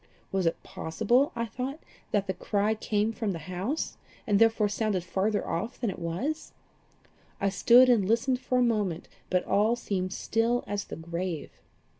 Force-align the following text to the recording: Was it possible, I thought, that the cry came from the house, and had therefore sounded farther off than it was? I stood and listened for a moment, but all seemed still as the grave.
Was 0.31 0.47
it 0.47 0.63
possible, 0.63 1.31
I 1.35 1.45
thought, 1.45 1.79
that 2.09 2.25
the 2.25 2.33
cry 2.33 2.73
came 2.73 3.13
from 3.13 3.33
the 3.33 3.37
house, 3.45 3.97
and 4.25 4.33
had 4.33 4.39
therefore 4.39 4.67
sounded 4.67 5.03
farther 5.03 5.47
off 5.47 5.79
than 5.79 5.91
it 5.91 5.99
was? 5.99 6.53
I 7.39 7.49
stood 7.49 7.87
and 7.87 8.07
listened 8.09 8.39
for 8.39 8.57
a 8.57 8.63
moment, 8.63 9.07
but 9.29 9.45
all 9.45 9.75
seemed 9.75 10.11
still 10.11 10.63
as 10.65 10.85
the 10.85 10.95
grave. 10.95 11.51